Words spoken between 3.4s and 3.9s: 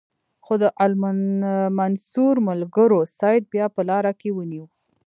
بیا په